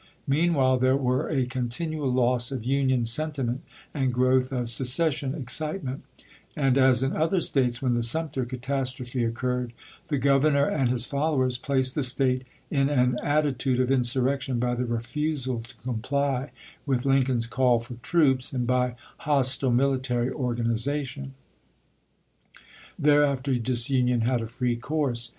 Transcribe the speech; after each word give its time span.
Meanwhile 0.25 0.79
there 0.79 0.97
were 0.97 1.29
a 1.29 1.45
continual 1.45 2.11
loss 2.11 2.51
of 2.51 2.63
Union 2.63 3.05
sentiment 3.05 3.61
and 3.93 4.11
growth 4.11 4.51
of 4.51 4.67
secession 4.67 5.35
excitement; 5.35 6.01
and, 6.55 6.75
as 6.75 7.03
in 7.03 7.15
other 7.15 7.39
States, 7.39 7.83
when 7.83 7.93
the 7.93 8.01
Sumter 8.01 8.43
catastrophe 8.43 9.23
oc 9.27 9.33
curred, 9.33 9.73
the 10.07 10.17
Governor 10.17 10.65
and 10.65 10.89
his 10.89 11.05
followers 11.05 11.59
placed 11.59 11.93
the 11.93 12.01
State 12.01 12.45
in 12.71 12.89
an 12.89 13.15
attitude 13.21 13.79
of 13.79 13.89
insuiTCction 13.89 14.59
by 14.59 14.73
the 14.73 14.85
refusal 14.85 15.61
to 15.61 15.75
comply 15.77 16.49
with 16.87 17.05
Lincoln's 17.05 17.45
call 17.45 17.77
for 17.79 17.93
troops, 18.01 18.51
and 18.53 18.65
by 18.65 18.95
hostile 19.17 19.69
military 19.69 20.31
organization. 20.31 21.35
Thereafter 22.97 23.53
disunion 23.59 24.21
had 24.21 24.41
a 24.41 24.47
free 24.47 24.77
course. 24.77 25.29